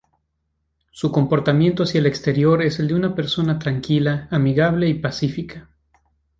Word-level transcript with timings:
Su 0.89 1.11
comportamiento 1.11 1.83
hacia 1.83 1.99
el 1.99 2.07
exterior 2.07 2.63
es 2.63 2.79
el 2.79 2.87
de 2.87 2.95
una 2.95 3.13
persona 3.13 3.59
tranquila, 3.59 4.27
amigable 4.31 4.87
y 4.89 4.95
pacífica. 4.95 5.69